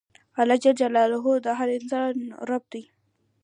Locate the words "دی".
2.71-2.83